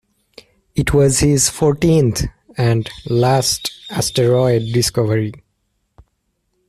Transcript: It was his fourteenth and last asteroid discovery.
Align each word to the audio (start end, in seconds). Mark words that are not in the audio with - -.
It 0.73 0.95
was 0.95 1.19
his 1.19 1.47
fourteenth 1.51 2.23
and 2.57 2.89
last 3.05 3.71
asteroid 3.91 4.73
discovery. 4.73 5.31